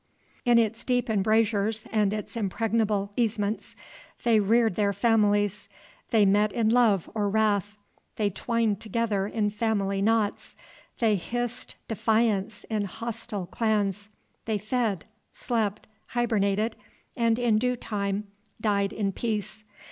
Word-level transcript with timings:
In 0.45 0.57
its 0.57 0.83
deep 0.83 1.11
embrasures 1.11 1.85
and 1.91 2.11
its 2.11 2.35
impregnable 2.35 3.13
easemates 3.15 3.75
they 4.23 4.39
reared 4.39 4.73
their 4.73 4.93
families, 4.93 5.69
they 6.09 6.25
met 6.25 6.51
in 6.51 6.69
love 6.69 7.07
or 7.13 7.29
wrath, 7.29 7.77
they 8.15 8.31
twined 8.31 8.79
together 8.81 9.27
in 9.27 9.51
family 9.51 10.01
knots, 10.01 10.55
they 10.97 11.17
hissed 11.17 11.75
defiance 11.87 12.63
in 12.63 12.85
hostile 12.85 13.45
clans, 13.45 14.09
they 14.45 14.57
fed, 14.57 15.05
slept, 15.33 15.85
hibernated, 16.07 16.75
and 17.15 17.37
in 17.37 17.59
due 17.59 17.75
time 17.75 18.25
died 18.59 18.91
in 18.93 19.11
peace. 19.11 19.63